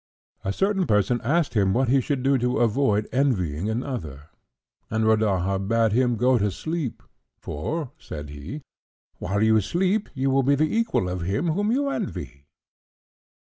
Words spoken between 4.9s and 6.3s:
Rodaja bade him